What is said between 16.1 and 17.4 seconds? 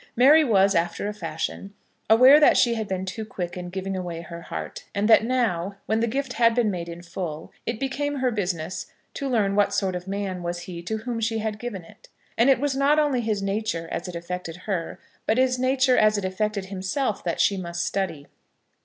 it affected himself that